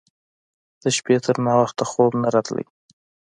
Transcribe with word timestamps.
د 0.81 0.83
شپې 0.97 1.15
تر 1.25 1.35
ناوخته 1.45 1.83
خوب 1.91 2.11
نه 2.21 2.29
راته. 2.33 2.61